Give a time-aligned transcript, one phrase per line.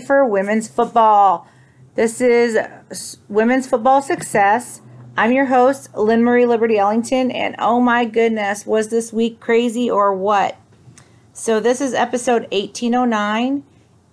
[0.00, 1.46] for women's football?
[1.94, 2.58] This is
[3.28, 4.80] Women's Football Success.
[5.16, 10.56] I'm your host, LynMarie Liberty-Ellington, and oh my goodness, was this week crazy or what?
[11.32, 13.64] So, this is episode 1809,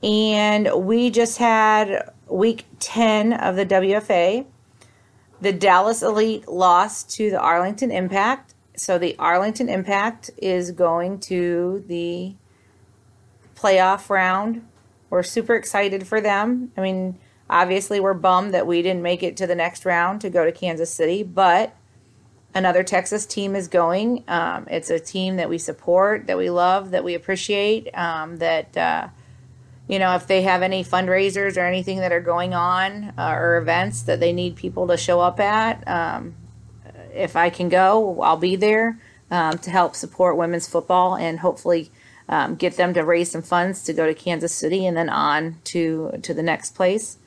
[0.02, 4.45] and we just had week 10 of the WFA.
[5.41, 8.55] The Dallas Elite lost to the Arlington Impact.
[8.76, 12.34] So, the Arlington Impact is going to the
[13.55, 14.67] playoff round.
[15.16, 16.74] We're super excited for them.
[16.76, 17.18] I mean,
[17.50, 20.52] obviously, we're bummed that we didn't make it to the next round to go to
[20.52, 21.74] Kansas City, but
[22.54, 24.26] another Texas team is going.
[24.27, 27.98] Um, it's a team that we support, that we love, that we appreciate.
[27.98, 29.07] Um, that uh,
[29.88, 33.55] you know, if they have any fundraisers or anything that are going on uh, or
[33.55, 36.35] events that they need people to show up at, um,
[37.13, 39.00] if I can go, I'll be there
[39.32, 41.90] um, to help support women's football and hopefully
[42.27, 45.57] um, get them to raise some funds to go to Kansas City and then on
[45.65, 47.17] to to the next place,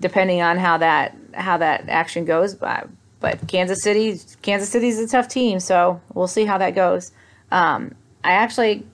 [0.00, 2.54] depending on how that how that action goes.
[2.54, 2.88] But
[3.20, 7.12] but Kansas City Kansas City's a tough team, so we'll see how that goes.
[7.50, 8.86] Um, I actually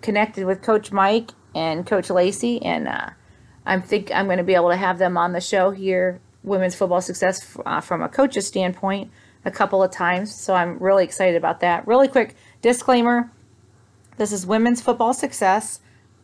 [0.00, 3.10] connected with Coach Mike and Coach Lacey, and uh,
[3.66, 6.74] I think I'm going to be able to have them on the show here, Women's
[6.74, 9.10] Football Success, uh, from a coach's standpoint,
[9.44, 10.34] a couple of times.
[10.34, 11.86] So I'm really excited about that.
[11.86, 13.30] Really quick disclaimer
[14.18, 15.80] this is Women's Football Success.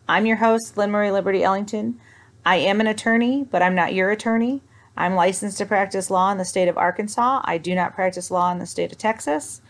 [0.09, 1.99] I'm your host, LynMarie Liberty-Ellington.
[2.45, 4.63] I am an attorney, but I'm not your attorney.
[4.97, 7.41] I'm licensed to practice law in the state of Arkansas.
[7.45, 9.63] I do not practice law in the state of Texas.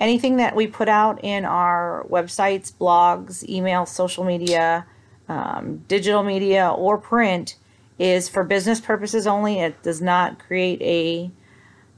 [0.00, 4.86] Anything that we put out in our websites, blogs, emails, social media,
[5.28, 7.56] um, digital media, or print
[7.98, 9.58] is for business purposes only.
[9.58, 11.30] It does not create a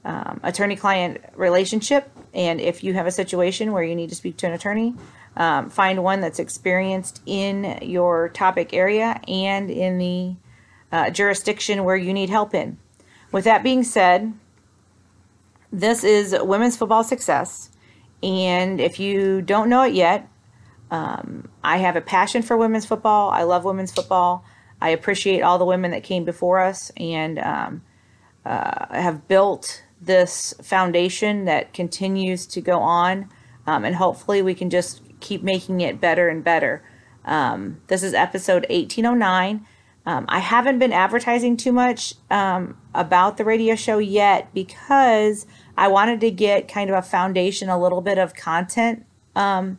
[0.09, 2.11] um, attorney-client relationship.
[2.33, 4.95] And if you have a situation where you need to speak to an attorney,
[5.37, 10.37] um, find one that's experienced in your topic area and in the
[10.93, 12.79] uh, jurisdiction where you need help in.
[13.33, 14.33] With that being said,
[15.73, 17.71] this is Women's Football Success.
[18.23, 20.29] And if you don't know it yet,
[20.91, 23.31] um, I have a passion for women's football.
[23.31, 24.45] I love women's football.
[24.81, 27.83] I appreciate all the women that came before us and um,
[28.45, 33.29] uh, have built this foundation that continues to go on.
[33.67, 36.83] Um, and hopefully, we can just keep making it better and better.
[37.25, 39.67] Um, this is episode 1809.
[40.07, 45.89] Um, I haven't been advertising too much um, about the radio show yet because I
[45.89, 49.05] wanted to get kind of a foundation, a little bit of content
[49.37, 49.79] um,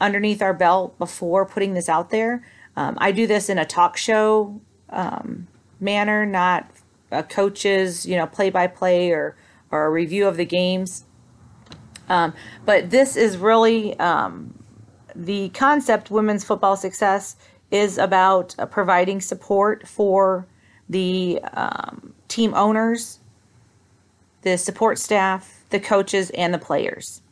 [0.00, 2.44] underneath our belt before putting this out there.
[2.76, 4.60] Um, I do this in a talk show
[4.90, 5.48] um,
[5.80, 6.70] manner, not
[7.10, 9.36] a coach's, you know, play by play or
[9.70, 11.04] or a review of the games.
[12.08, 13.98] but this is really
[15.24, 17.36] the concept women's football success
[17.70, 20.46] is about uh, providing support for
[20.88, 23.18] the um, team owners,
[24.42, 27.22] the support staff, the coaches, and the players.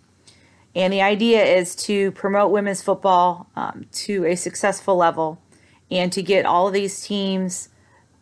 [0.74, 5.40] And the idea is to promote women's football um, to a successful level
[5.90, 7.68] and to get all of these teams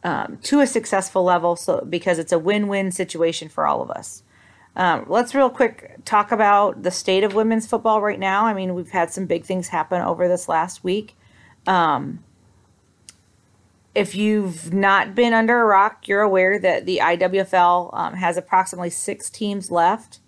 [0.05, 4.23] um, to a successful level so because it's a win-win situation for all of us.
[4.75, 8.47] Um, let's real quick talk about the state of women's football right now.
[8.47, 11.17] I mean, we've had some big things happen over this last week.
[11.67, 12.25] Um,
[13.95, 18.89] if you've not been under a rock, you're aware that the IWFL um, has approximately
[18.89, 20.21] six teams left.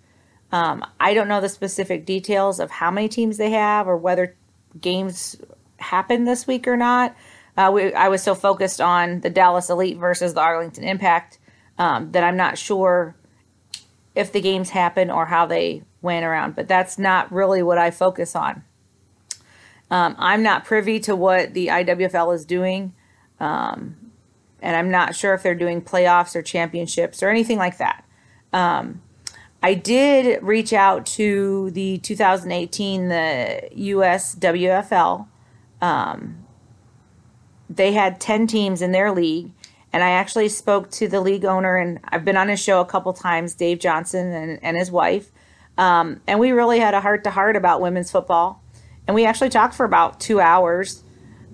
[0.52, 4.36] Um, I don't know the specific details of how many teams they have or whether
[4.78, 5.36] games
[5.78, 7.16] happen this week or not.
[7.56, 11.38] Uh, we, I was so focused on the Dallas Elite versus the Arlington Impact
[11.78, 13.16] um, that I'm not sure
[14.14, 17.90] if the games happen or how they went around, but that's not really what I
[17.90, 18.64] focus on.
[19.90, 22.94] Um, I'm not privy to what the IWFL is doing,
[23.40, 23.96] um,
[24.62, 28.04] and I'm not sure if they're doing playoffs or championships or anything like that.
[28.52, 29.02] Um,
[29.62, 35.26] I did reach out to the 2018 the USWFL.
[35.80, 36.44] Um,
[37.70, 39.52] they had 10 teams in their league,
[39.94, 42.84] and I actually spoke to the league owner, and I've been on his show a
[42.84, 45.30] couple times, Dave Johnson and, and his wife.
[45.78, 48.60] Um, and we really had a heart to heart about women's football.
[49.06, 51.04] And we actually talked for about two hours.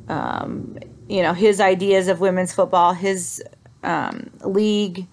[0.08, 3.44] Um, you know, his ideas of women's football, his
[3.82, 5.06] um, league,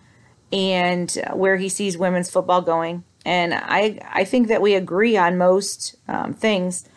[0.54, 3.04] and where he sees women's football going.
[3.26, 6.88] And I, I think that we agree on most um, things.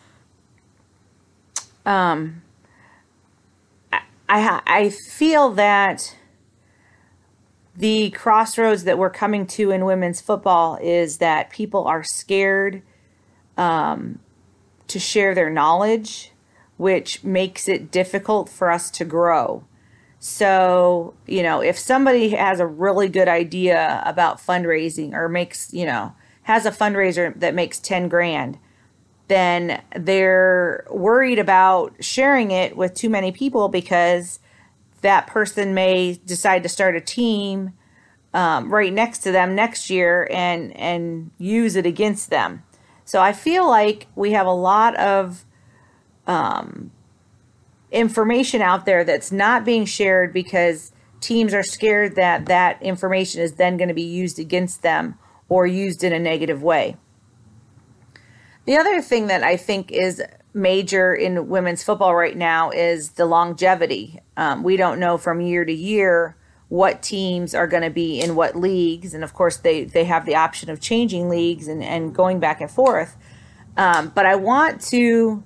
[1.85, 2.41] Um,
[3.91, 6.15] I, I feel that
[7.81, 12.81] the crossroads that we're coming to in women's football is that people are scared
[13.57, 14.19] um,
[14.87, 16.31] to share their knowledge
[16.81, 19.63] which makes it difficult for us to grow.
[20.17, 25.85] So, you know, if somebody has a really good idea about fundraising or makes, you
[25.85, 28.57] know, has a fundraiser that makes 10 grand,
[29.27, 34.39] then they're worried about sharing it with too many people because
[35.01, 37.73] that person may decide to start a team
[38.33, 42.63] um, right next to them next year and and use it against them.
[43.03, 45.45] So I feel like we have a lot of
[46.27, 46.91] um,
[47.91, 53.53] information out there that's not being shared because teams are scared that that information is
[53.53, 55.17] then going to be used against them
[55.49, 56.95] or used in a negative way.
[58.65, 63.25] The other thing that I think is major in women's football right now is the
[63.25, 64.19] longevity.
[64.35, 66.35] Um, we don't know from year to year
[66.67, 69.13] what teams are going to be in what leagues.
[69.13, 72.61] And of course, they, they have the option of changing leagues and, and going back
[72.61, 73.17] and forth.
[73.75, 75.43] Um, but I want to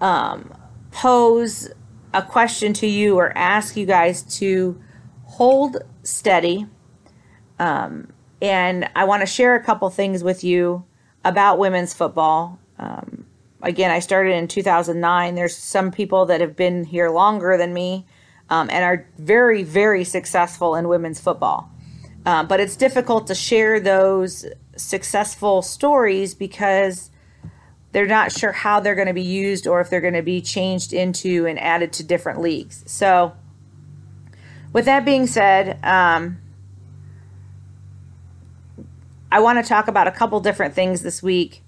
[0.00, 0.52] um,
[0.90, 1.70] pose
[2.12, 4.80] a question to you or ask you guys to
[5.24, 6.66] hold steady.
[7.58, 10.84] Um, and I want to share a couple things with you
[11.24, 12.58] about women's football.
[12.78, 13.25] Um,
[13.66, 15.34] again, I started in 2009.
[15.34, 18.06] There's some people that have been here longer than me
[18.48, 21.70] um, and are very, very successful in women's football.
[22.24, 24.46] Um, but it's difficult to share those
[24.76, 27.10] successful stories because
[27.90, 30.40] they're not sure how they're going to be used or if they're going to be
[30.40, 32.84] changed into and added to different leagues.
[32.86, 33.32] So,
[34.72, 36.38] with that being said, um,
[39.30, 41.62] I want to talk about a couple different things this week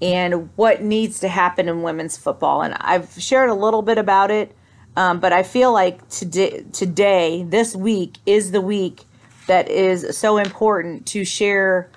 [0.00, 2.62] and what needs to happen in women's football.
[2.62, 4.54] And I've shared a little bit about it,
[4.96, 9.04] um, but I feel like today, today, this week, is the week
[9.46, 11.90] that is so important to share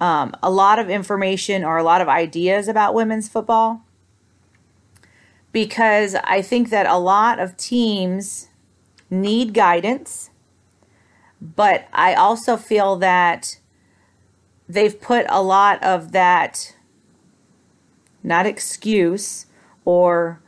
[0.00, 3.82] um, a lot of information or a lot of ideas about women's football.
[5.52, 8.48] Because I think that a lot of teams
[9.10, 10.30] need guidance,
[11.40, 13.58] but I also feel that
[14.68, 16.73] they've put a lot of that
[18.24, 19.46] not excuse
[19.84, 20.40] or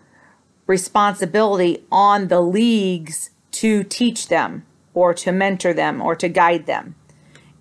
[0.67, 4.65] responsibility on the leagues to teach them
[4.95, 6.97] or to mentor them or to guide them.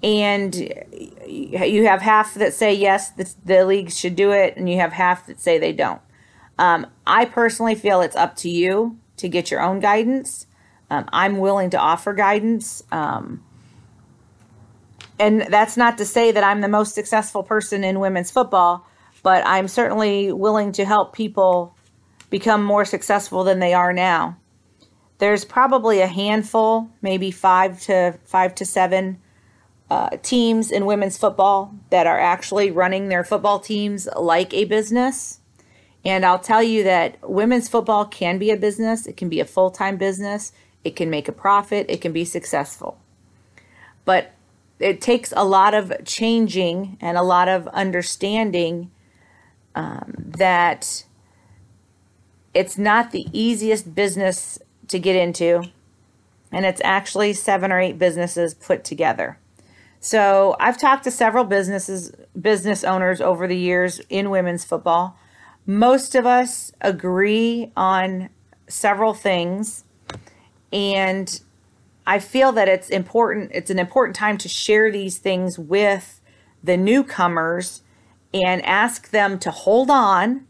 [0.02, 0.56] And
[1.28, 4.94] you have half that say yes, the, the leagues should do it, and you have
[4.94, 6.02] half that say they don't.
[6.58, 10.48] Um, I personally feel it's up to you to get your own guidance.
[10.90, 12.84] Um, I'm willing to offer guidance.
[12.92, 13.44] Um,
[15.18, 18.86] and that's not to say that I'm the most successful person in women's football,
[19.26, 21.76] but I'm certainly willing to help people
[22.30, 24.38] become more successful than they are now.
[25.18, 29.20] There's probably a handful, maybe five to five to seven
[29.90, 35.40] uh, teams in women's football that are actually running their football teams like a business.
[36.06, 39.08] And I'll tell you that women's football can be a business.
[39.08, 40.52] It can be a full time business.
[40.84, 41.88] It can make a profit.
[41.90, 43.00] It can be successful.
[44.06, 44.34] But
[44.78, 48.92] it takes a lot of changing and a lot of understanding
[49.76, 51.06] um, that
[52.54, 55.64] it's not the easiest business to get into,
[56.52, 59.38] and it's actually seven or eight businesses put together.
[60.00, 65.18] So I've talked to several businesses, business owners over the years in women's football.
[65.66, 68.30] Most of us agree on
[68.68, 69.84] several things,
[70.72, 71.42] and
[72.08, 73.52] I feel that it's important.
[73.54, 76.22] It's an important time to share these things with
[76.64, 77.82] the newcomers
[78.44, 80.46] and ask them to hold on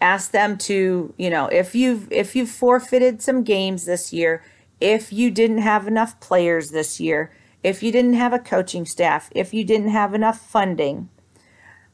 [0.00, 4.42] ask them to you know if you've if you've forfeited some games this year
[4.80, 9.30] if you didn't have enough players this year if you didn't have a coaching staff
[9.34, 11.08] if you didn't have enough funding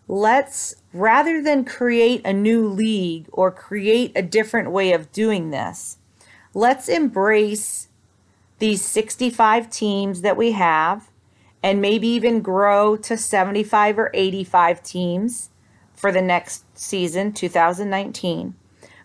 [0.08, 5.99] let's rather than create a new league or create a different way of doing this
[6.54, 7.88] let's embrace
[8.58, 11.12] these 65 teams that we have
[11.62, 15.50] and maybe even grow to 75 or 85 teams
[15.95, 18.54] for the next season, 2019.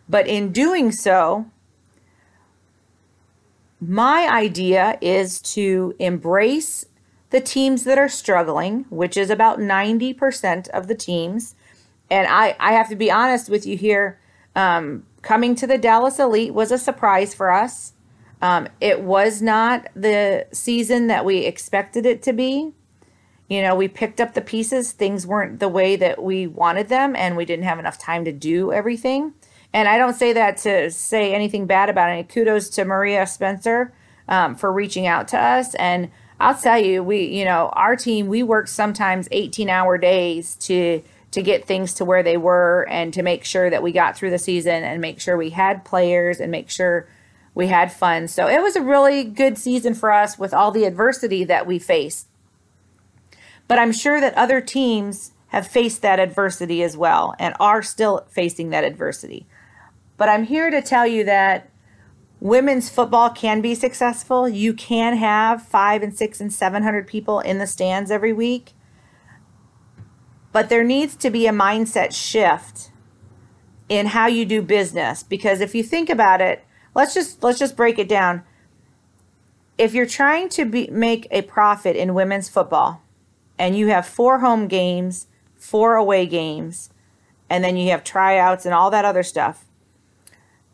[0.09, 1.45] But in doing so,
[3.79, 6.85] my idea is to embrace
[7.29, 11.55] the teams that are struggling, which is about 90% of the teams.
[12.09, 14.19] And I, I have to be honest with you here.
[14.55, 17.93] Um, coming to the Dallas Elite was a surprise for us.
[18.41, 22.73] Um, it was not the season that we expected it to be.
[23.49, 27.15] You know, we picked up the pieces, things weren't the way that we wanted them,
[27.15, 29.33] and we didn't have enough time to do everything.
[29.73, 32.29] And I don't say that to say anything bad about it.
[32.29, 33.93] Kudos to Maria Spencer
[34.27, 35.75] um, for reaching out to us.
[35.75, 40.55] And I'll tell you, we, you know, our team, we work sometimes 18 hour days
[40.55, 44.15] to to get things to where they were and to make sure that we got
[44.15, 47.07] through the season and make sure we had players and make sure
[47.57, 48.27] we had fun.
[48.27, 51.79] So it was a really good season for us with all the adversity that we
[51.79, 52.27] faced.
[53.67, 58.27] But I'm sure that other teams have faced that adversity as well and are still
[58.29, 59.47] facing that adversity.
[60.17, 61.71] But I'm here to tell you that
[62.39, 64.47] women's football can be successful.
[64.47, 68.73] You can have five and six and 700 people in the stands every week.
[70.51, 72.91] But there needs to be a mindset shift
[73.89, 76.63] in how you do business because if you think about it,
[76.97, 78.43] let's just let's just break it down.
[79.77, 83.03] If you're trying to be, make a profit in women's football
[83.57, 86.89] and you have four home games, four away games,
[87.49, 89.65] and then you have tryouts and all that other stuff,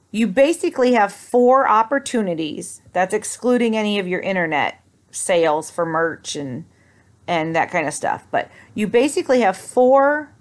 [0.09, 2.81] you basically have four opportunities.
[2.93, 6.65] That's excluding any of your internet sales for merch and
[7.27, 8.25] and that kind of stuff.
[8.31, 10.33] But you basically have four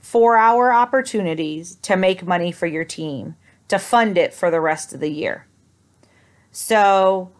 [0.00, 3.36] four hour opportunities to make money for your team,
[3.72, 5.46] to fund it for the rest of the year.
[6.50, 7.32] So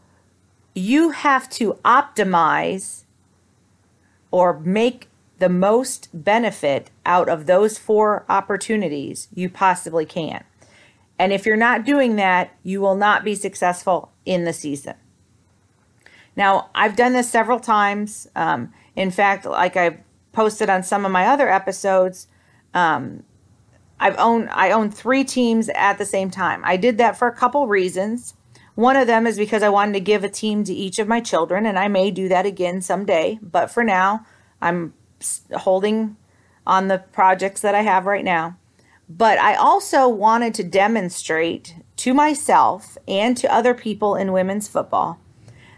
[0.75, 3.03] you have to optimize
[4.31, 5.09] or make
[5.41, 10.43] the most benefit out of those four opportunities you possibly can.
[11.19, 14.95] And if you're not doing that, you will not be successful in the season.
[16.35, 18.27] Now, I've done this several times.
[18.35, 19.99] Um, in fact, like I've
[20.33, 22.27] posted on some of my other episodes,
[22.73, 23.25] um,
[24.03, 26.63] I've owned I own three teams at the same time.
[26.65, 28.35] I did that for a couple reasons.
[28.75, 31.21] One of them is because I wanted to give a team to each of my
[31.21, 33.39] children, and I may do that again someday.
[33.41, 34.27] But for now,
[34.61, 34.93] I'm
[35.55, 36.17] holding
[36.67, 38.57] on the projects that I have right now.
[39.09, 45.21] But I also wanted to demonstrate to myself and to other people in women's football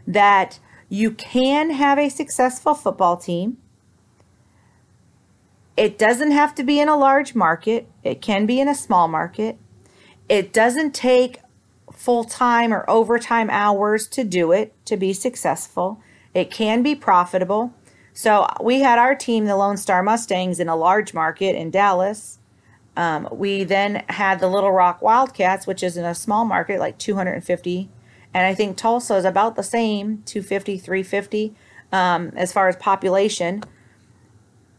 [0.07, 3.59] that you can have a successful football team.
[5.77, 9.09] It doesn't have to be in a large market, it can be in a small
[9.09, 9.59] market.
[10.29, 11.41] It doesn't take
[11.93, 16.01] full time or overtime hours to do it to be successful.
[16.33, 17.75] It can be profitable.
[18.13, 22.39] So we had our team, the Lone Star Mustangs, in a large market in Dallas.
[22.97, 26.97] Um, we then had the Little Rock Wildcats, which is in a small market, like
[26.99, 27.91] 250.
[28.33, 31.55] And I think Tulsa is about the same, 250, 350,
[31.93, 33.65] um, as far as population.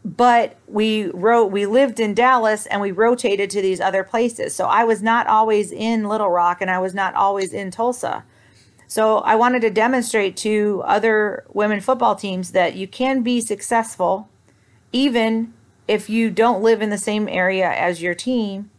[0.06, 4.54] But we wrote, we lived in Dallas and we rotated to these other places.
[4.54, 8.24] So I was not always in Little Rock and I was not always in Tulsa.
[8.86, 14.28] So I wanted to demonstrate to other women football teams that you can be successful
[14.92, 15.52] even
[15.88, 18.70] if you don't live in the same area as your team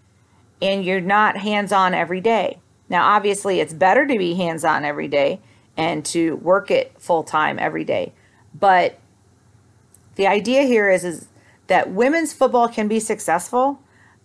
[0.61, 2.57] and you're not hands on every day.
[2.87, 5.41] Now, obviously, it's better to be hands on every day
[5.75, 8.13] and to work it full time every day.
[8.57, 8.97] But
[10.17, 11.27] the idea here is, is
[11.67, 13.79] that women's football can be successful,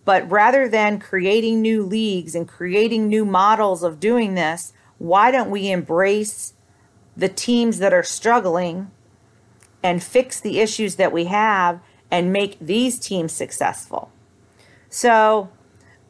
[0.05, 5.49] but rather than creating new leagues and creating new models of doing this, why don't
[5.49, 6.53] we embrace
[7.15, 8.89] the teams that are struggling
[9.83, 14.11] and fix the issues that we have and make these teams successful?
[14.89, 15.49] So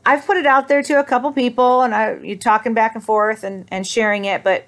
[0.06, 3.04] I've put it out there to a couple people and I you talking back and
[3.04, 4.66] forth and, and sharing it, but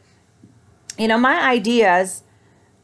[0.98, 2.24] you know, my ideas,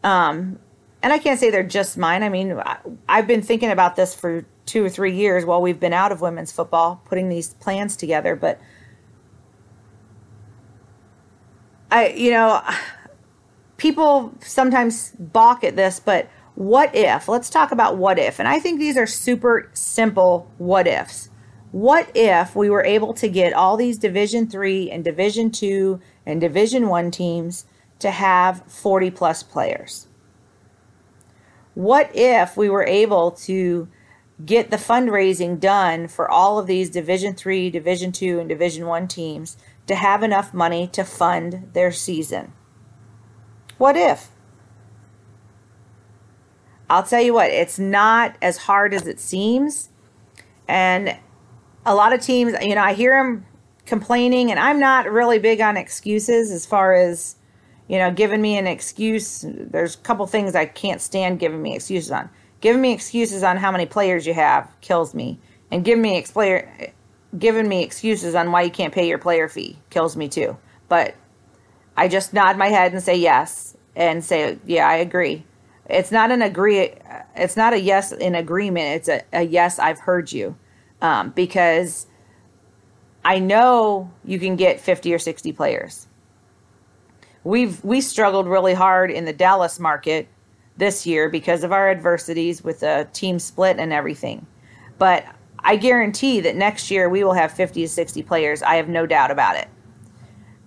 [0.03, 0.59] um,
[1.03, 2.24] and I can't say they're just mine.
[2.24, 2.77] I mean, I,
[3.10, 6.22] I've been thinking about this for two or three years while we've been out of
[6.22, 8.36] women's football, putting these plans together.
[8.36, 8.60] But
[11.89, 12.62] I, you know,
[13.77, 17.27] people sometimes balk at this, but what if?
[17.27, 18.39] Let's talk about what if.
[18.39, 21.29] And I think these are super simple what ifs.
[21.72, 26.41] What if we were able to get all these Division 3 and Division 2 and
[26.41, 27.65] Division 1 teams
[28.00, 30.08] to have 40 plus players?
[31.73, 33.87] What if we were able to
[34.45, 39.07] get the fundraising done for all of these Division 3, Division 2 and Division 1
[39.07, 42.53] teams to have enough money to fund their season.
[43.77, 44.29] What if?
[46.89, 49.89] I'll tell you what, it's not as hard as it seems.
[50.67, 51.17] And
[51.85, 53.45] a lot of teams, you know, I hear them
[53.85, 57.35] complaining, and I'm not really big on excuses as far as,
[57.88, 59.45] you know, giving me an excuse.
[59.47, 62.29] There's a couple things I can't stand giving me excuses on.
[62.61, 65.39] Giving me excuses on how many players you have kills me.
[65.71, 66.65] And giving me explain
[67.38, 70.57] giving me excuses on why you can't pay your player fee kills me too.
[70.89, 71.15] But
[71.95, 75.45] I just nod my head and say yes and say, yeah, I agree.
[75.89, 76.93] It's not an agree.
[77.35, 78.95] It's not a yes in agreement.
[78.95, 79.79] It's a, a yes.
[79.79, 80.55] I've heard you,
[81.01, 82.07] um, because
[83.25, 86.07] I know you can get fifty or sixty players.
[87.43, 90.27] We've we struggled really hard in the Dallas market
[90.77, 94.45] this year because of our adversities with the team split and everything.
[94.98, 95.25] But
[95.60, 98.62] I guarantee that next year we will have 50 to 60 players.
[98.63, 99.67] I have no doubt about it.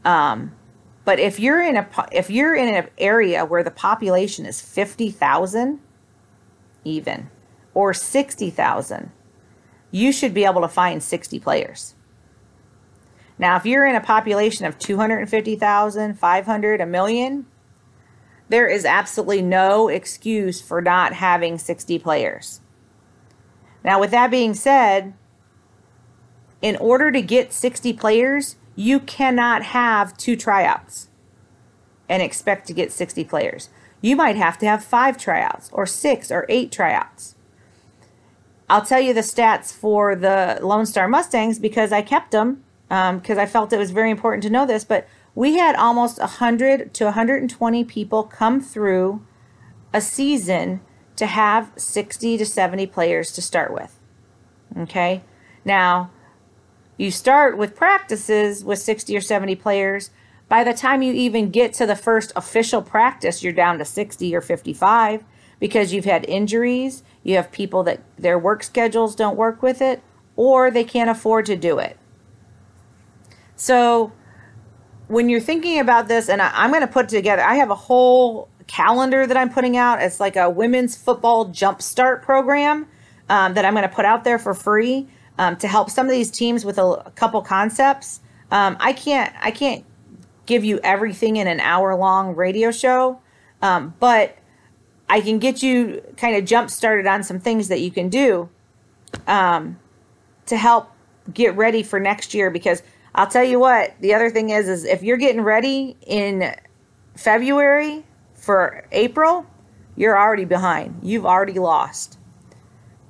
[0.04, 0.52] Um,
[1.04, 5.80] but if you're in a if you're in an area where the population is 50,000
[6.84, 7.30] even
[7.72, 9.10] or 60,000,
[9.90, 11.94] you should be able to find 60 players.
[13.38, 17.46] Now, if you're in a population of 250,000, 500, a million,
[18.48, 22.60] there is absolutely no excuse for not having 60 players.
[23.82, 25.14] Now, with that being said,
[26.62, 31.08] in order to get 60 players, you cannot have two tryouts
[32.08, 33.68] and expect to get 60 players.
[34.00, 37.34] You might have to have five tryouts or six or eight tryouts.
[38.68, 43.38] I'll tell you the stats for the Lone Star Mustangs because I kept them because
[43.38, 44.84] um, I felt it was very important to know this.
[44.84, 49.24] But we had almost 100 to 120 people come through
[49.92, 50.80] a season
[51.16, 53.98] to have 60 to 70 players to start with.
[54.76, 55.22] Okay?
[55.64, 56.10] Now,
[56.96, 60.10] you start with practices with 60 or 70 players.
[60.48, 64.34] By the time you even get to the first official practice, you're down to 60
[64.34, 65.24] or 55
[65.58, 70.02] because you've had injuries, you have people that their work schedules don't work with it,
[70.36, 71.96] or they can't afford to do it.
[73.56, 74.12] So
[75.08, 77.74] when you're thinking about this, and I, am going to put together, I have a
[77.74, 80.02] whole calendar that I'm putting out.
[80.02, 82.86] It's like a women's football jumpstart program
[83.28, 85.08] um, that I'm going to put out there for free
[85.38, 88.20] um, to help some of these teams with a, a couple concepts.
[88.50, 89.84] Um, I can't I can't
[90.46, 93.20] give you everything in an hour long radio show,
[93.62, 94.36] um, but
[95.08, 98.48] I can get you kind of jump started on some things that you can do
[99.26, 99.78] um,
[100.46, 100.90] to help
[101.32, 102.82] get ready for next year because
[103.14, 106.54] I'll tell you what, the other thing is is if you're getting ready in
[107.14, 109.46] February for April,
[109.96, 111.00] you're already behind.
[111.02, 112.18] You've already lost.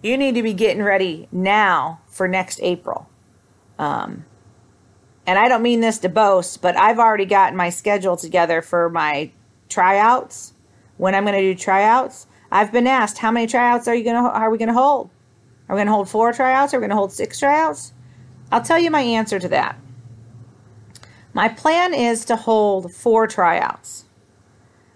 [0.02, 3.08] You need to be getting ready now for next April.
[3.78, 4.26] Um,
[5.26, 8.90] and I don't mean this to boast, but I've already gotten my schedule together for
[8.90, 9.32] my
[9.70, 10.52] tryouts.
[10.98, 14.22] When I'm going to do tryouts, I've been asked how many tryouts are you going
[14.22, 15.08] to are we going to hold?
[15.68, 16.74] Are we going to hold four tryouts?
[16.74, 17.94] Are we going to hold six tryouts?
[18.52, 19.78] I'll tell you my answer to that.
[21.34, 24.04] My plan is to hold four tryouts,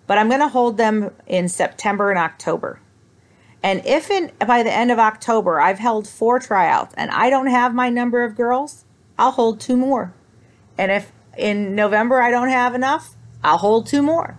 [0.06, 2.80] but I'm going to hold them in September and October.
[3.60, 7.48] And if in, by the end of October I've held four tryouts and I don't
[7.48, 8.84] have my number of girls,
[9.18, 10.14] I'll hold two more.
[10.78, 14.38] And if in November I don't have enough, I'll hold two more.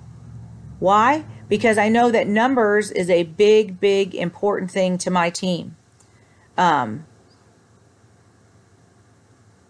[0.79, 1.25] Why?
[1.49, 5.75] Because I know that numbers is a big, big, important thing to my team.
[6.57, 7.05] Um,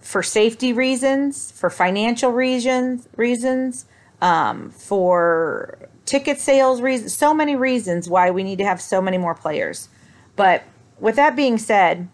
[0.09, 3.85] for safety reasons, for financial reasons, reasons,
[4.23, 9.19] um, for ticket sales reasons, so many reasons why we need to have so many
[9.19, 9.87] more players.
[10.35, 10.63] But
[10.99, 12.07] with that being said,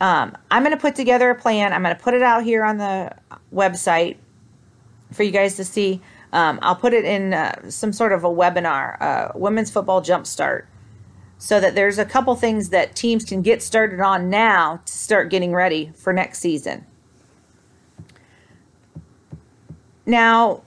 [0.00, 1.72] um, I'm going to put together a plan.
[1.72, 3.10] I'm going to put it out here on the
[3.52, 4.18] website
[5.12, 6.00] for you guys to see.
[6.32, 10.66] Um, I'll put it in uh, some sort of a webinar, uh, Women's Football Jumpstart
[11.38, 15.30] so that there's a couple things that teams can get started on now to start
[15.30, 16.86] getting ready for next season.
[20.06, 20.62] Now,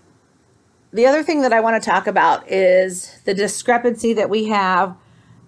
[0.91, 4.95] the other thing that I want to talk about is the discrepancy that we have.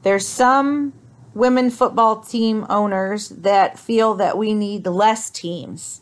[0.03, 0.93] There's some
[1.33, 6.01] women football team owners that feel that we need less teams.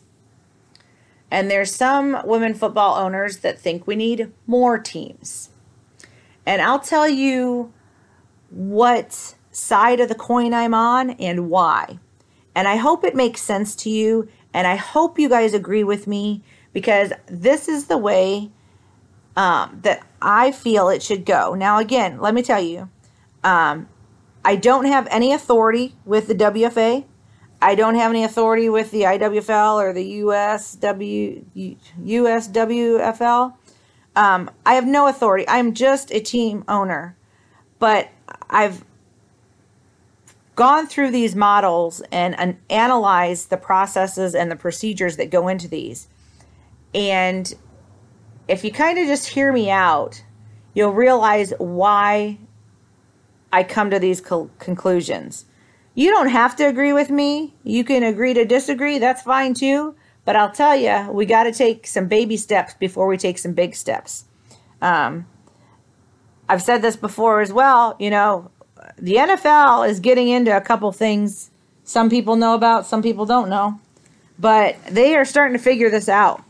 [1.30, 5.50] And there's some women football owners that think we need more teams.
[6.44, 7.72] And I'll tell you
[8.50, 11.98] what side of the coin I'm on and why.
[12.54, 14.28] And I hope it makes sense to you.
[14.52, 18.50] And I hope you guys agree with me because this is the way
[19.36, 21.54] um, that I feel it should go.
[21.54, 22.88] Now, again, let me tell you,
[23.44, 23.88] um,
[24.44, 27.04] I don't have any authority with the WFA.
[27.62, 33.54] I don't have any authority with the IWFL or the USW, USWFL.
[34.16, 35.46] Um, I have no authority.
[35.46, 37.16] I'm just a team owner.
[37.78, 38.08] But
[38.50, 38.84] I've
[40.56, 45.68] gone through these models and, and analyzed the processes and the procedures that go into
[45.68, 46.08] these.
[46.94, 47.54] And
[48.48, 50.22] if you kind of just hear me out,
[50.74, 52.38] you'll realize why
[53.52, 55.46] I come to these co- conclusions.
[55.94, 57.54] You don't have to agree with me.
[57.64, 58.98] You can agree to disagree.
[58.98, 59.94] That's fine too.
[60.24, 63.54] But I'll tell you, we got to take some baby steps before we take some
[63.54, 64.24] big steps.
[64.82, 65.26] Um,
[66.50, 67.96] I've said this before as well.
[67.98, 68.50] You know,
[68.98, 71.50] the NFL is getting into a couple things
[71.84, 73.80] some people know about, some people don't know.
[74.38, 76.42] But they are starting to figure this out.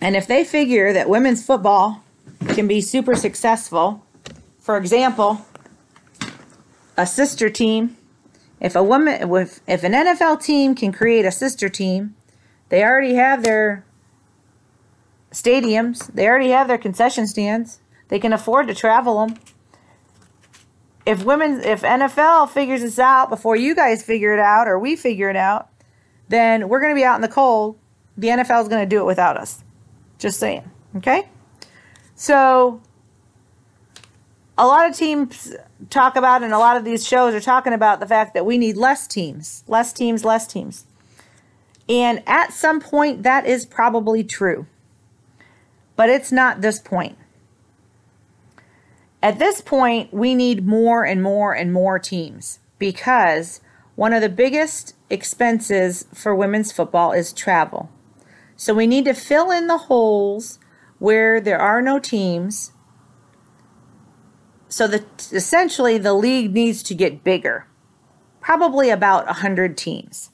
[0.00, 2.02] And if they figure that women's football
[2.48, 4.02] can be super successful
[4.70, 5.44] for example,
[6.96, 7.96] a sister team.
[8.60, 12.14] If a woman, if, if an NFL team can create a sister team,
[12.68, 13.84] they already have their
[15.32, 17.79] stadiums, they already have their concession stands,
[18.10, 19.38] they can afford to travel them.
[21.06, 24.96] If women, if NFL figures this out before you guys figure it out or we
[24.96, 25.70] figure it out,
[26.28, 27.78] then we're going to be out in the cold.
[28.18, 29.64] The NFL is going to do it without us.
[30.18, 30.70] Just saying.
[30.96, 31.28] Okay?
[32.14, 32.82] So,
[34.58, 35.54] a lot of teams
[35.88, 38.58] talk about, and a lot of these shows are talking about the fact that we
[38.58, 40.84] need less teams, less teams, less teams.
[41.88, 44.66] And at some point, that is probably true.
[45.96, 47.16] But it's not this point.
[49.22, 53.60] At this point, we need more and more and more teams because
[53.94, 57.90] one of the biggest expenses for women's football is travel.
[58.56, 60.58] So we need to fill in the holes
[60.98, 62.72] where there are no teams.
[64.68, 67.66] So that essentially the league needs to get bigger.
[68.40, 70.30] Probably about 100 teams.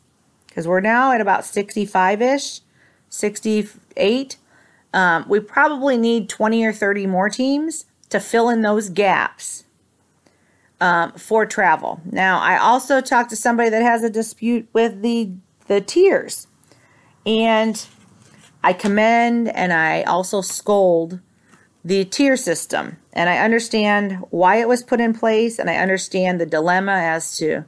[0.46, 2.60] Because we're now at about 65 ish,
[3.08, 4.36] 68.
[4.94, 9.64] Um, we probably need 20 or 30 more teams to fill in those gaps
[10.80, 12.00] um, for travel.
[12.04, 15.32] Now, I also talked to somebody that has a dispute with the
[15.68, 16.46] the tiers,
[17.24, 17.86] and
[18.62, 21.20] I commend and I also scold
[21.84, 22.98] the tier system.
[23.12, 27.36] And I understand why it was put in place, and I understand the dilemma as
[27.38, 27.64] to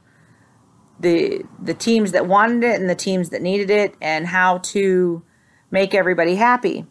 [0.99, 5.23] the the teams that wanted it and the teams that needed it, and how to
[5.71, 6.85] make everybody happy.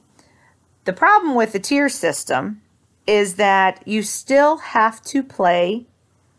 [0.85, 2.63] The problem with the tier system
[3.09, 5.87] is that you still have to play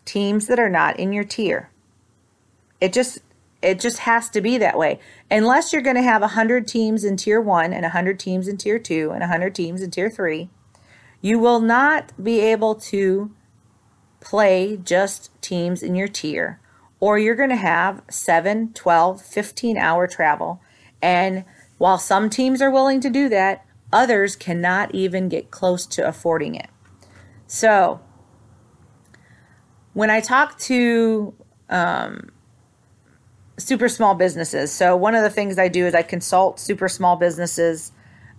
[0.06, 1.72] teams that are not in your tier.
[2.80, 3.18] It just
[3.62, 5.00] it just has to be that way.
[5.30, 8.80] Unless you're going to have 100 teams in tier 1 and 100 teams in tier
[8.80, 10.48] 2 and 100 teams in tier 3,
[11.20, 13.32] you will not be able to
[14.22, 16.62] play just teams in your tier
[17.02, 20.62] or you're going to have 7, 12, 15 hour travel.
[21.02, 21.44] And
[21.78, 26.56] while some teams are willing to do that, others cannot even get close to affording
[26.56, 26.70] it.
[27.48, 28.02] So,
[29.94, 31.34] when I talk to
[31.70, 32.30] um,
[33.58, 37.16] super small businesses, so one of the things I do is I consult super small
[37.16, 37.92] businesses,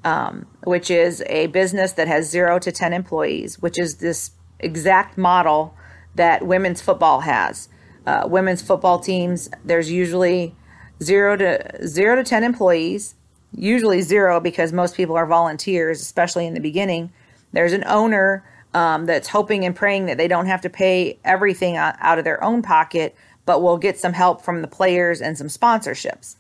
[0.04, 5.18] um, which is a business that has zero to 10 employees, which is this exact
[5.18, 5.74] model
[6.14, 7.68] that women's football has.
[8.06, 10.54] Uh, women's football teams, there's usually
[11.02, 13.14] zero to zero to 10 employees,
[13.54, 17.12] usually zero because most people are volunteers, especially in the beginning.
[17.52, 21.76] There's an owner um, that's hoping and praying that they don't have to pay everything
[21.76, 25.48] out of their own pocket, but will get some help from the players and some
[25.48, 26.36] sponsorships.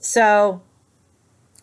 [0.00, 0.62] So,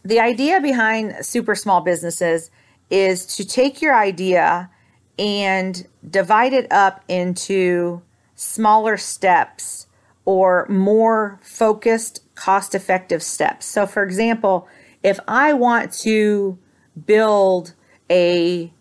[0.04, 2.52] the idea behind super small businesses
[2.90, 4.70] is to take your idea
[5.18, 8.02] and divide it up into
[8.36, 9.88] smaller steps
[10.26, 13.66] or more focused, cost effective steps.
[13.66, 14.68] So, for example,
[15.02, 16.58] if I want to
[17.06, 17.74] build
[18.10, 18.72] a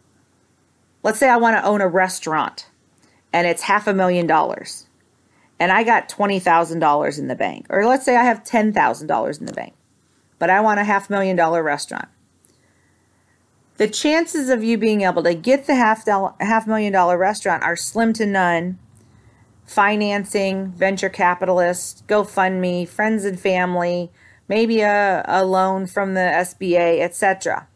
[1.02, 2.68] let's say I want to own a restaurant
[3.32, 4.86] and it's half a million dollars
[5.62, 9.52] and I got $20,000 in the bank, or let's say I have $10,000 in the
[9.52, 9.74] bank,
[10.40, 12.08] but I want a half million dollar restaurant.
[13.76, 17.62] The chances of you being able to get the half, dollar, half million dollar restaurant
[17.62, 18.78] are slim to none.
[19.72, 24.10] Financing, venture capitalists, GoFundMe, friends and family,
[24.48, 27.68] maybe a, a loan from the SBA, etc.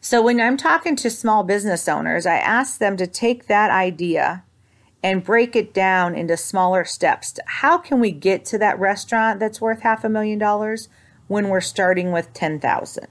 [0.00, 4.44] So when I'm talking to small business owners, I ask them to take that idea
[5.02, 7.38] and break it down into smaller steps.
[7.44, 10.88] How can we get to that restaurant that's worth half a million dollars
[11.28, 13.06] when we're starting with 10,000?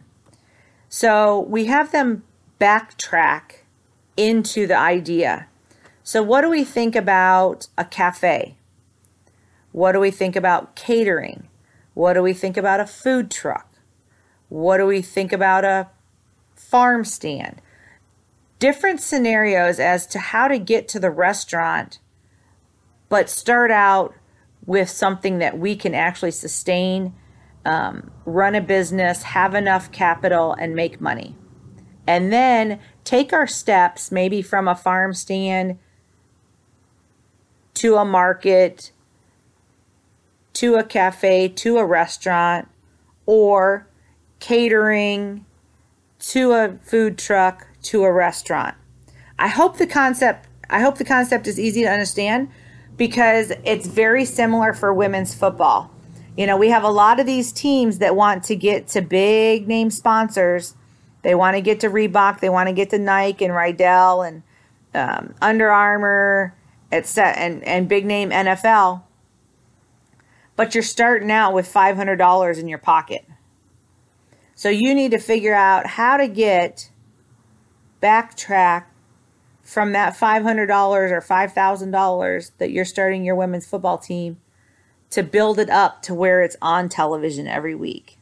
[0.90, 2.24] So we have them
[2.60, 3.62] backtrack
[4.18, 5.49] into the idea.
[6.10, 8.58] So what do we think about a cafe?
[9.72, 11.48] What do we think about catering?
[11.94, 13.70] What do we think about a food truck?
[14.48, 15.92] What do we think about a
[16.56, 17.62] farm stand.
[18.58, 22.00] Different scenarios as to how to get to the restaurant,
[23.08, 24.16] but start out
[24.66, 27.14] with something that we can actually sustain,
[27.66, 31.36] um, run a business, have enough capital, and make money.
[32.08, 35.78] And then take our steps, maybe from a farm stand
[37.80, 38.92] to a market,
[40.52, 42.68] to a cafe, to a restaurant,
[43.26, 43.88] or
[44.42, 45.46] catering
[46.20, 48.76] to a food truck to a restaurant.
[49.38, 52.50] I hope the concept I hope the concept is easy to understand
[52.98, 55.90] because it's very similar for women's football.
[56.36, 59.70] You know, we have a lot of these teams that want to get to big
[59.70, 60.76] name sponsors.
[61.22, 64.44] They want to get to Reebok, they want to get to Nike and Riddell and
[64.94, 66.54] um, Under Armour,
[66.92, 69.04] etc., and and big name NFL.
[70.56, 73.26] But you're starting out with five hundred dollars in your pocket,
[74.56, 76.92] so you need to figure out how to get
[78.02, 78.86] backtrack
[79.62, 83.98] from that five hundred dollars or five thousand dollars that you're starting your women's football
[83.98, 84.38] team
[85.10, 88.18] to build it up to where it's on television every week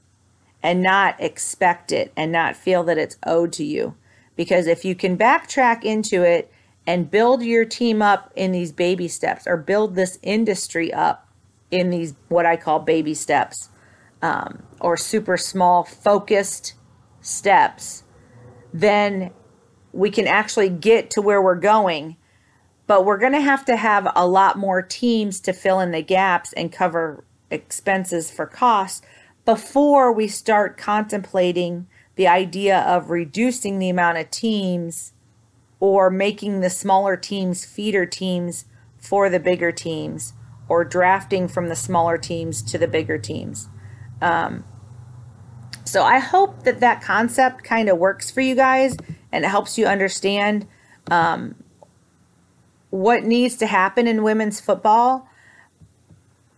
[0.64, 3.96] and not expect it and not feel that it's owed to you.
[4.36, 6.52] Because if you can backtrack into it
[6.88, 11.28] and build your team up in these baby steps or build this industry up
[11.70, 13.70] in these what I call baby steps
[14.22, 16.74] um, or super small focused
[17.20, 18.04] steps,
[18.74, 19.32] then
[19.92, 22.16] we can actually get to where we're going.
[22.88, 26.02] But we're going to have to have a lot more teams to fill in the
[26.02, 29.02] gaps and cover expenses for costs
[29.44, 35.12] before we start contemplating the idea of reducing the amount of teams
[35.80, 38.66] or making the smaller teams feeder teams
[38.98, 40.34] for the bigger teams
[40.68, 43.70] or drafting from the smaller teams to the bigger teams.
[44.22, 44.64] Um,
[45.86, 48.98] so I hope that that concept kind of works for you guys
[49.32, 50.68] and it helps you understand
[51.10, 51.56] um,
[52.90, 55.30] what needs to happen in women's football.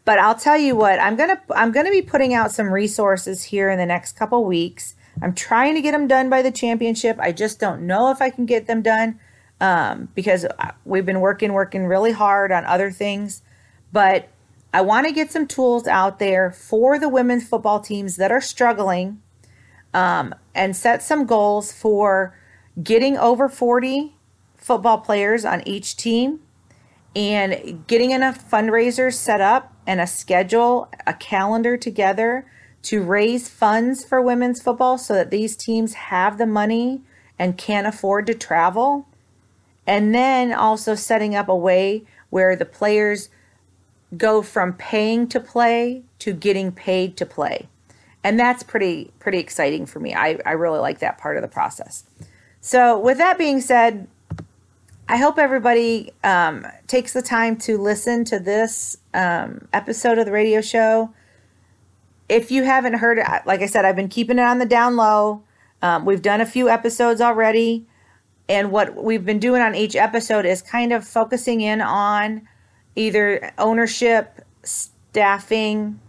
[0.06, 3.70] But I'll tell you what, I'm gonna I'm gonna be putting out some resources here
[3.70, 7.18] in the next couple weeks I'm trying to get them done by the championship.
[7.20, 9.20] I just don't know if I can get them done
[9.60, 10.46] um, because
[10.86, 13.42] we've been working, working really hard on other things.
[13.92, 14.30] But
[14.74, 18.42] I want to get some tools out there for the women's football teams that are
[18.42, 19.22] struggling
[19.94, 22.38] um, and set some goals for
[22.82, 24.16] getting over 40
[24.56, 26.40] football players on each team
[27.16, 32.46] and getting enough fundraisers set up and a schedule, a calendar together
[32.84, 37.02] to raise funds for women's football so that these teams have the money
[37.38, 39.08] and can't afford to travel.
[39.86, 43.30] And then also setting up a way where the players
[44.18, 47.68] go from paying to play to getting paid to play.
[48.24, 50.14] And that's pretty pretty exciting for me.
[50.14, 52.04] I, I really like that part of the process.
[52.62, 54.08] So with that being said,
[55.08, 60.32] I hope everybody um, takes the time to listen to this um, episode of the
[60.32, 61.12] radio show
[62.30, 64.96] if you haven't heard it, like I said, I've been keeping it on the down
[64.96, 65.44] low.
[65.82, 67.88] Um, we've done a few episodes already.
[68.48, 72.48] And what we've been doing on each episode is kind of focusing in on
[72.96, 76.00] either ownership, staffing,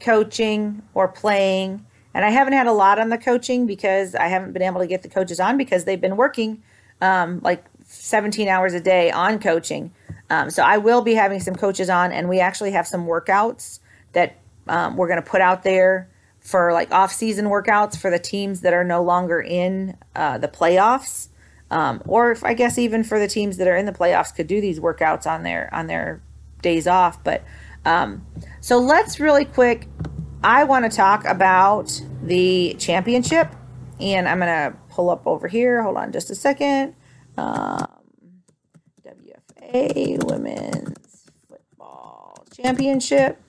[0.00, 1.84] coaching, or playing.
[2.12, 4.86] And I haven't had a lot on the coaching because I haven't been able to
[4.86, 6.62] get the coaches on because they've been working
[7.00, 9.92] um, like 17 hours a day on coaching.
[10.30, 13.80] Um, so I will be having some coaches on, and we actually have some workouts
[14.12, 16.08] that um, we're going to put out there
[16.40, 21.28] for like off-season workouts for the teams that are no longer in uh, the playoffs,
[21.70, 24.46] um, or if I guess even for the teams that are in the playoffs could
[24.46, 26.22] do these workouts on their on their
[26.60, 27.22] days off.
[27.24, 27.42] But
[27.84, 28.26] um,
[28.60, 29.88] so let's really quick.
[30.42, 33.48] I want to talk about the championship,
[33.98, 35.82] and I'm going to pull up over here.
[35.82, 36.94] Hold on, just a second.
[37.38, 37.86] Um,
[39.02, 43.40] WFA Women's Football Championship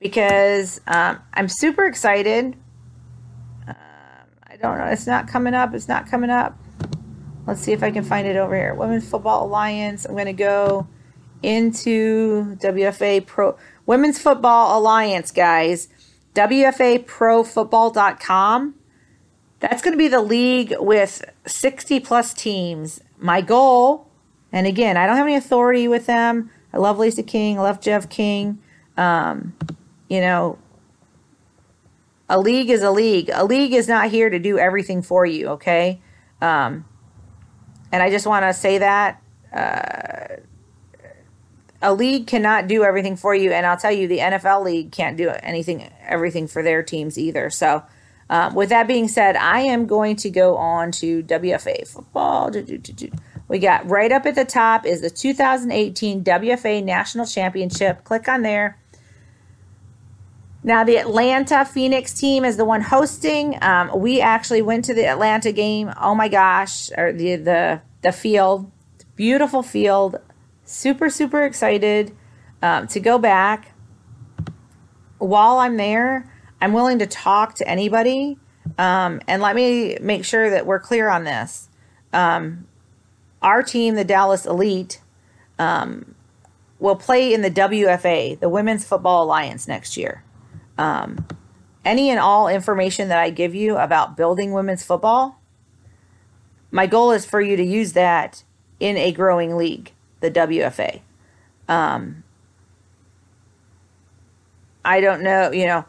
[0.00, 2.56] because um, I'm super excited.
[3.68, 3.74] Um,
[4.46, 4.86] I don't know.
[4.86, 5.74] It's not coming up.
[5.74, 6.58] It's not coming up.
[7.46, 8.74] Let's see if I can find it over here.
[8.74, 10.06] Women's Football Alliance.
[10.06, 10.86] I'm going to go
[11.42, 15.88] into WFA Pro Women's Football Alliance, guys.
[16.34, 18.74] WFAProFootball.com.
[19.58, 23.02] That's going to be the league with 60 plus teams.
[23.18, 24.08] My goal,
[24.52, 26.50] and again, I don't have any authority with them.
[26.72, 27.58] I love Lisa King.
[27.58, 28.58] I love Jeff King.
[28.96, 29.54] Um,
[30.10, 30.58] you know,
[32.28, 33.30] a league is a league.
[33.32, 36.02] A league is not here to do everything for you, okay?
[36.42, 36.84] Um,
[37.92, 39.22] and I just want to say that
[39.54, 40.36] uh,
[41.80, 45.16] a league cannot do everything for you, and I'll tell you, the NFL league can't
[45.16, 47.48] do anything, everything for their teams either.
[47.48, 47.82] So,
[48.28, 52.52] um, with that being said, I am going to go on to WFA football.
[53.48, 58.04] We got right up at the top is the 2018 WFA National Championship.
[58.04, 58.79] Click on there.
[60.62, 63.56] Now, the Atlanta Phoenix team is the one hosting.
[63.62, 65.90] Um, we actually went to the Atlanta game.
[66.00, 68.70] Oh my gosh, or the the the field,
[69.16, 70.16] beautiful field.
[70.64, 72.14] Super super excited
[72.60, 73.72] um, to go back.
[75.18, 78.38] While I'm there, I'm willing to talk to anybody.
[78.78, 81.68] Um, and let me make sure that we're clear on this.
[82.12, 82.66] Um,
[83.42, 85.00] our team, the Dallas Elite,
[85.58, 86.14] um,
[86.78, 90.22] will play in the WFA, the Women's Football Alliance, next year.
[90.80, 91.26] Um,
[91.84, 95.40] any and all information that I give you about building women's football
[96.70, 98.44] my goal is for you to use that
[98.78, 101.00] in a growing league, the WFA.
[101.68, 102.22] Um,
[104.84, 105.84] I don't know, you know,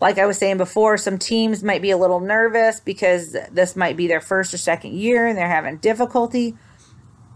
[0.00, 3.96] like I was saying before, some teams might be a little nervous because this might
[3.96, 6.54] be their first or second year and they're having difficulty.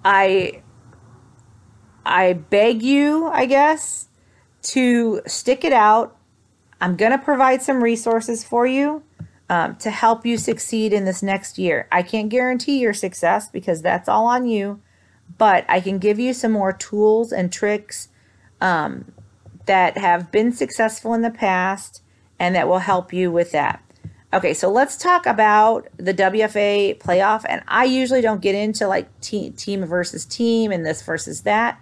[0.05, 0.63] I
[2.05, 4.09] I beg you, I guess,
[4.63, 6.17] to stick it out.
[6.81, 9.03] I'm going to provide some resources for you
[9.49, 11.89] um, to help you succeed in this next year.
[11.93, 14.81] I can't guarantee your success because that's all on you,
[15.37, 18.09] but I can give you some more tools and tricks
[18.61, 19.13] um,
[19.67, 22.03] that have been successful in the past
[22.39, 23.83] and that will help you with that.
[24.33, 27.45] Okay, so let's talk about the WFA playoff.
[27.49, 31.81] And I usually don't get into like te- team versus team and this versus that.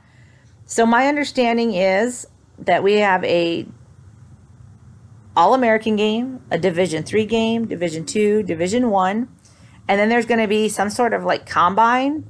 [0.64, 2.26] So my understanding is
[2.58, 3.66] that we have a
[5.38, 9.29] all American game, a Division three game, Division two, Division one,
[9.87, 12.29] and then there's going to be some sort of like combine,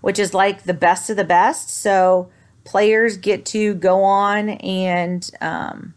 [0.00, 1.70] which is like the best of the best.
[1.70, 2.30] So
[2.64, 5.94] players get to go on and um,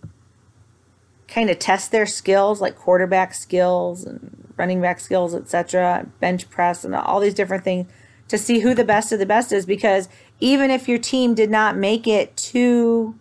[1.27, 6.85] kind of test their skills, like quarterback skills and running back skills, etc., bench press,
[6.85, 7.91] and all these different things
[8.27, 9.65] to see who the best of the best is.
[9.65, 13.15] Because even if your team did not make it to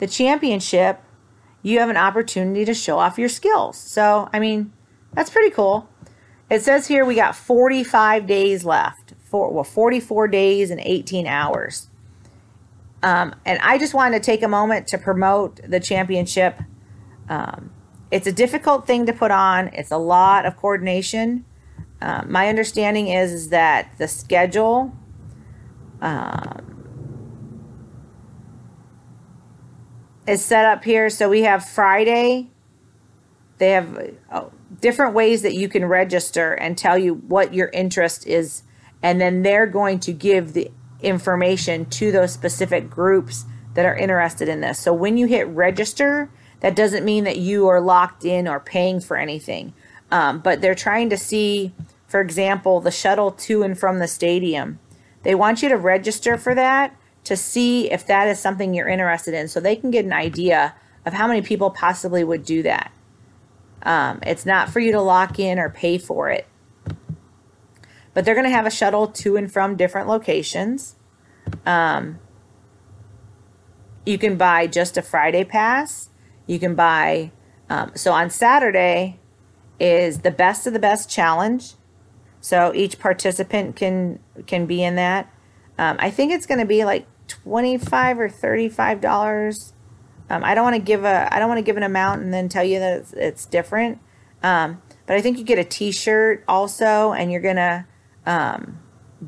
[0.00, 1.00] the championship,
[1.64, 3.76] you have an opportunity to show off your skills.
[3.78, 4.72] So, I mean,
[5.14, 5.88] that's pretty cool.
[6.50, 9.14] It says here we got 45 days left.
[9.24, 11.88] For, well, 44 days and 18 hours.
[13.02, 16.60] Um, and I just wanted to take a moment to promote the championship.
[17.28, 17.70] Um,
[18.10, 19.68] it's a difficult thing to put on.
[19.68, 21.46] It's a lot of coordination.
[22.00, 24.94] Um, my understanding is, is that the schedule
[26.02, 26.73] um,
[30.26, 31.10] is set up here.
[31.10, 32.48] So we have Friday.
[33.58, 38.26] They have oh, different ways that you can register and tell you what your interest
[38.26, 38.62] is.
[39.02, 40.70] And then they're going to give the
[41.02, 44.78] information to those specific groups that are interested in this.
[44.78, 49.00] So when you hit register, that doesn't mean that you are locked in or paying
[49.00, 49.74] for anything.
[50.10, 51.74] Um, but they're trying to see,
[52.06, 54.78] for example, the shuttle to and from the stadium.
[55.22, 59.34] They want you to register for that to see if that is something you're interested
[59.34, 60.74] in so they can get an idea
[61.06, 62.92] of how many people possibly would do that.
[63.82, 66.46] Um, it's not for you to lock in or pay for it.
[68.14, 70.96] But they're going to have a shuttle to and from different locations.
[71.66, 72.18] Um,
[74.06, 76.10] you can buy just a Friday pass.
[76.46, 77.32] You can buy,
[77.68, 79.18] um, so on Saturday
[79.80, 81.74] is the best of the best challenge.
[82.40, 85.32] So each participant can can be in that.
[85.78, 87.06] Um, I think it's going to be like
[87.42, 89.72] 25 or 35 dollars.
[90.30, 92.32] Um, i don't want to give a i don't want to give an amount and
[92.32, 93.98] then tell you that it's, it's different.
[94.42, 97.86] Um, but i think you get a t-shirt also and you're gonna
[98.26, 98.80] um,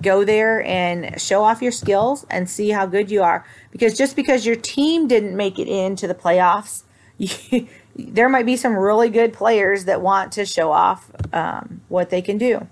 [0.03, 3.47] go there and show off your skills and see how good you are.
[3.71, 6.83] Because just because your team didn't make it into the playoffs
[7.19, 12.11] you, there might be some really good players that want to show off um, what
[12.11, 12.67] they can do.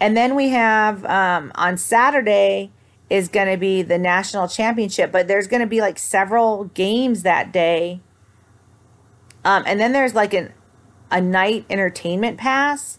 [0.00, 2.72] And then we have um, on saturday
[3.12, 7.24] is going to be the national championship, but there's going to be like several games
[7.24, 8.00] that day.
[9.44, 10.50] Um, and then there's like an
[11.10, 12.98] a night entertainment pass,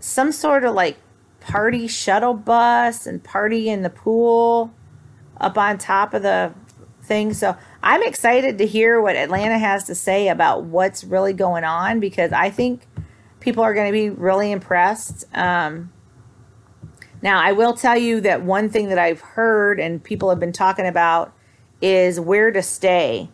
[0.00, 0.96] some sort of like
[1.38, 4.74] party shuttle bus and party in the pool
[5.40, 6.52] up on top of the
[7.04, 7.32] thing.
[7.32, 12.00] So I'm excited to hear what Atlanta has to say about what's really going on
[12.00, 12.84] because I think
[13.38, 15.24] people are going to be really impressed.
[15.32, 15.92] Um,
[17.24, 20.52] now, I will tell you that one thing that I've heard and people have been
[20.52, 21.34] talking about
[21.80, 23.30] is where to stay.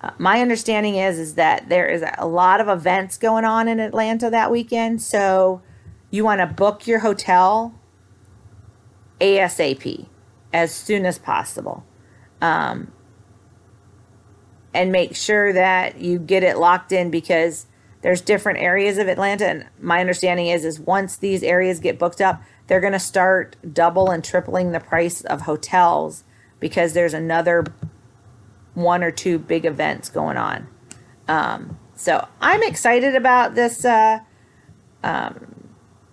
[0.00, 3.78] Uh, my understanding is is that there is a lot of events going on in
[3.78, 5.62] Atlanta that weekend, so
[6.10, 7.78] you want to book your hotel
[9.20, 10.08] ASAP
[10.52, 11.86] as soon as possible.
[12.40, 12.90] Um,
[14.74, 17.66] and make sure that you get it locked in because
[18.00, 22.20] there's different areas of Atlanta and my understanding is is once these areas get booked
[22.20, 22.42] up
[22.72, 26.24] they're going to start double and tripling the price of hotels
[26.58, 27.66] because there's another
[28.72, 30.66] one or two big events going on.
[31.28, 34.20] Um, so I'm excited about this uh,
[35.04, 35.68] um,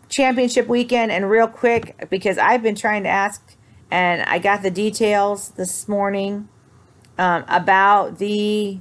[0.10, 1.14] championship weekend.
[1.14, 3.55] And real quick, because I've been trying to ask,
[3.89, 6.49] and I got the details this morning
[7.18, 8.80] um, about the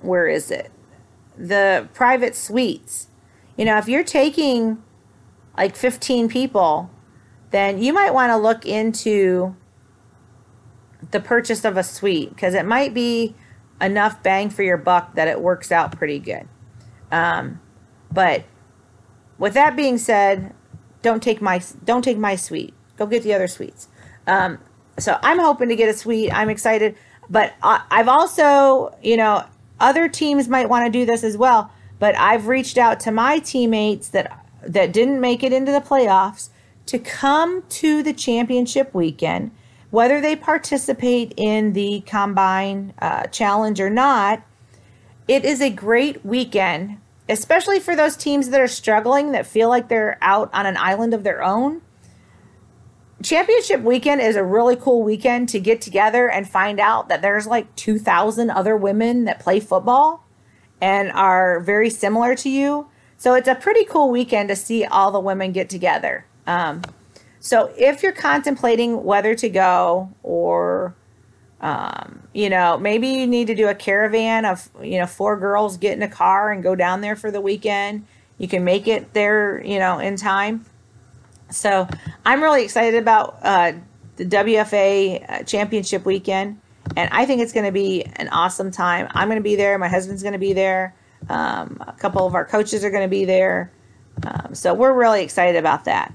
[0.00, 0.70] where is it?
[1.36, 3.08] The private suites.
[3.56, 4.84] You know, if you're taking
[5.60, 6.90] like 15 people,
[7.50, 9.54] then you might want to look into
[11.10, 13.34] the purchase of a suite because it might be
[13.78, 16.48] enough bang for your buck that it works out pretty good.
[17.12, 17.60] Um,
[18.10, 18.44] but
[19.36, 20.54] with that being said,
[21.02, 22.72] don't take my don't take my suite.
[22.96, 23.88] Go get the other suites.
[24.26, 24.60] Um,
[24.98, 26.32] so I'm hoping to get a suite.
[26.32, 26.96] I'm excited,
[27.28, 29.44] but I, I've also, you know,
[29.78, 31.70] other teams might want to do this as well.
[31.98, 36.50] But I've reached out to my teammates that that didn't make it into the playoffs
[36.86, 39.50] to come to the championship weekend,
[39.90, 44.42] whether they participate in the combine uh, challenge or not.
[45.28, 46.98] It is a great weekend,
[47.28, 51.14] especially for those teams that are struggling that feel like they're out on an island
[51.14, 51.82] of their own
[53.22, 57.46] championship weekend is a really cool weekend to get together and find out that there's
[57.46, 60.24] like 2,000 other women that play football
[60.80, 62.86] and are very similar to you.
[63.20, 66.26] So it's a pretty cool weekend to see all the women get together.
[66.46, 66.82] Um,
[67.38, 70.96] so if you're contemplating whether to go or,
[71.60, 75.76] um, you know, maybe you need to do a caravan of, you know, four girls
[75.76, 78.04] get in a car and go down there for the weekend.
[78.38, 80.64] You can make it there, you know, in time
[81.50, 81.88] so
[82.24, 83.72] I'm really excited about uh,
[84.16, 86.60] the WFA uh, championship weekend,
[86.96, 89.08] and I think it's going to be an awesome time.
[89.12, 89.78] I'm going to be there.
[89.78, 90.94] My husband's going to be there.
[91.28, 93.72] Um, a couple of our coaches are going to be there.
[94.24, 96.12] Um, so we're really excited about that.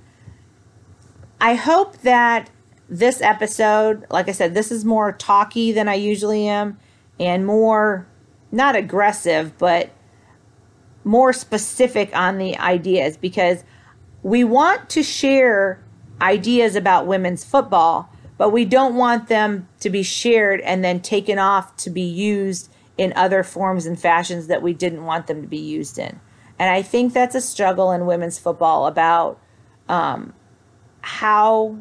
[1.40, 2.50] I hope that
[2.90, 6.78] this episode, like I said, this is more talky than I usually am
[7.20, 8.08] and more
[8.52, 9.92] not aggressive, but
[11.04, 13.64] more specific on the ideas because
[14.24, 15.84] we want to share
[16.22, 21.38] ideas about women's football, but we don't want them to be shared and then taken
[21.38, 25.48] off to be used in other forms and fashions that we didn't want them to
[25.48, 26.20] be used in.
[26.58, 29.40] And I think that's a struggle in women's football about
[29.90, 30.34] um,
[31.02, 31.78] how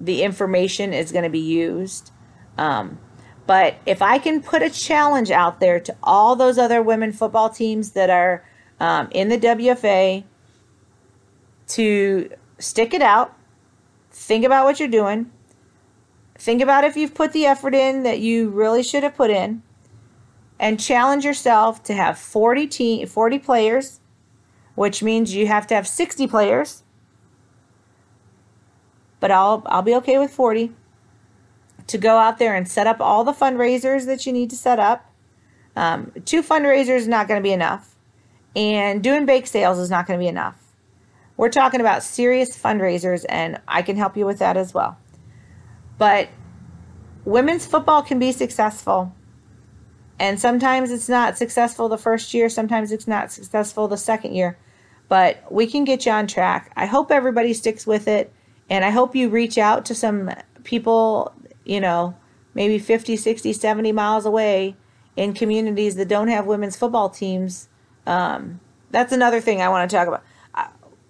[0.00, 2.10] the information is going to be used.
[2.58, 2.98] Um,
[3.46, 7.48] but if I can put a challenge out there to all those other women football
[7.48, 8.44] teams that are
[8.80, 10.24] um, in the WFA,
[11.68, 13.36] to stick it out,
[14.10, 15.30] think about what you're doing,
[16.36, 19.62] think about if you've put the effort in that you really should have put in,
[20.58, 24.00] and challenge yourself to have 40 team 40 players,
[24.74, 26.82] which means you have to have 60 players.
[29.20, 30.72] But I'll I'll be okay with 40
[31.86, 34.78] to go out there and set up all the fundraisers that you need to set
[34.78, 35.10] up.
[35.74, 37.96] Um, two fundraisers is not going to be enough,
[38.54, 40.62] and doing bake sales is not going to be enough.
[41.36, 44.96] We're talking about serious fundraisers, and I can help you with that as well.
[45.98, 46.28] But
[47.24, 49.14] women's football can be successful.
[50.18, 54.58] And sometimes it's not successful the first year, sometimes it's not successful the second year.
[55.08, 56.72] But we can get you on track.
[56.76, 58.32] I hope everybody sticks with it.
[58.68, 60.30] And I hope you reach out to some
[60.64, 61.32] people,
[61.64, 62.16] you know,
[62.54, 64.74] maybe 50, 60, 70 miles away
[65.14, 67.68] in communities that don't have women's football teams.
[68.06, 68.60] Um,
[68.90, 70.24] that's another thing I want to talk about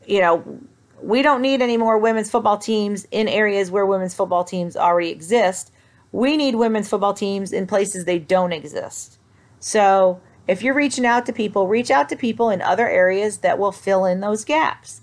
[0.06, 0.60] you know,
[1.02, 5.10] we don't need any more women's football teams in areas where women's football teams already
[5.10, 5.72] exist.
[6.16, 9.18] We need women's football teams in places they don't exist.
[9.60, 13.58] So if you're reaching out to people, reach out to people in other areas that
[13.58, 15.02] will fill in those gaps.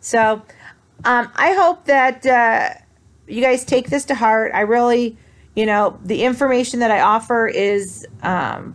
[0.00, 0.42] So
[1.04, 2.70] um, I hope that uh,
[3.28, 4.50] you guys take this to heart.
[4.52, 5.16] I really,
[5.54, 8.74] you know, the information that I offer is um,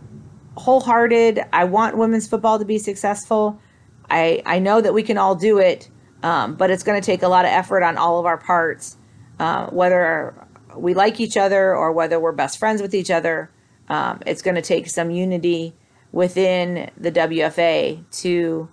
[0.56, 1.44] wholehearted.
[1.52, 3.60] I want women's football to be successful.
[4.08, 5.90] I, I know that we can all do it,
[6.22, 8.96] um, but it's going to take a lot of effort on all of our parts,
[9.38, 10.34] uh, whether
[10.76, 13.50] we like each other or whether we're best friends with each other.
[13.88, 15.74] Um, it's going to take some unity
[16.12, 18.68] within the WFA to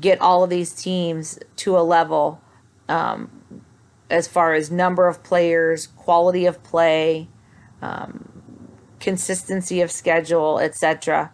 [0.00, 2.40] get all of these teams to a level
[2.88, 3.30] um,
[4.10, 7.28] as far as number of players, quality of play,
[7.82, 8.28] um,
[9.00, 11.32] consistency of schedule, etc.,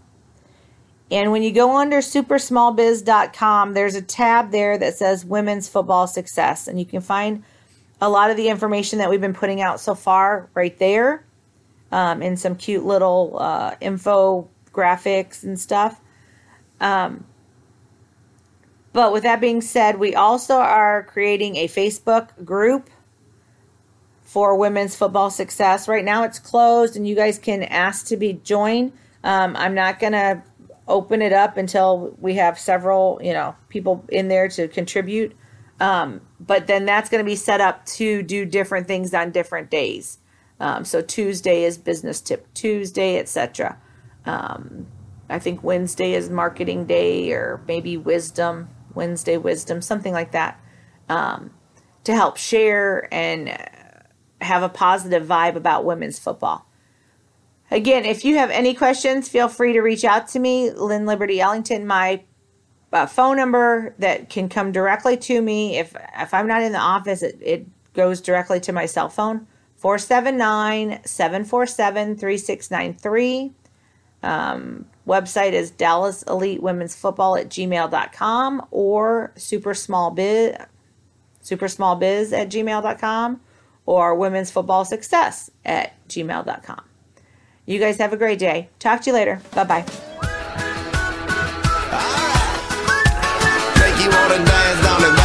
[1.11, 6.69] and when you go under supersmallbiz.com, there's a tab there that says Women's Football Success.
[6.69, 7.43] And you can find
[8.01, 11.23] a lot of the information that we've been putting out so far right there
[11.91, 16.01] um, in some cute little uh, infographics and stuff.
[16.79, 17.25] Um,
[18.91, 22.89] but with that being said, we also are creating a Facebook group
[24.23, 25.87] for women's football success.
[25.87, 28.93] Right now it's closed and you guys can ask to be joined.
[29.23, 30.41] Um, I'm not going to
[30.87, 35.35] open it up until we have several, you know, people in there to contribute.
[35.81, 39.69] Um, but then that's going to be set up to do different things on different
[39.71, 40.19] days.
[40.59, 43.77] Um, so Tuesday is business tip Tuesday, etc.
[44.25, 44.85] Um,
[45.27, 50.59] I think Wednesday is marketing day, or maybe wisdom Wednesday wisdom, something like that,
[51.09, 51.51] um,
[52.03, 53.57] to help share and
[54.41, 56.65] have a positive vibe about women's football.
[57.69, 61.39] Again, if you have any questions, feel free to reach out to me, Lynn Liberty
[61.39, 61.87] Ellington.
[61.87, 62.23] My
[62.93, 65.77] uh, phone number that can come directly to me.
[65.77, 69.47] If if I'm not in the office, it, it goes directly to my cell phone
[69.77, 73.51] 479 747 3693.
[74.23, 80.55] Um, website is Dallas Elite Women's Football at gmail.com or super small biz,
[81.41, 83.41] super small biz at gmail.com
[83.87, 86.81] or women's football success at gmail.com.
[87.65, 88.69] You guys have a great day.
[88.79, 89.41] Talk to you later.
[89.55, 89.85] Bye bye
[94.37, 95.20] dance down the.